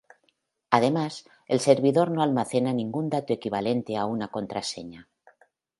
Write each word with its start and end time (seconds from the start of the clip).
Además, 0.71 1.25
el 1.45 1.59
servidor 1.59 2.09
no 2.09 2.23
almacena 2.23 2.73
ningún 2.73 3.07
dato 3.11 3.33
equivalente 3.33 3.97
a 3.97 4.05
una 4.07 4.29
contraseña. 4.29 5.07